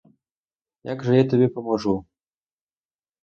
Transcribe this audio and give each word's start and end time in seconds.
Як 0.91 1.03
же 1.03 1.17
я 1.19 1.27
тобі 1.33 1.47
поможу? 1.57 1.95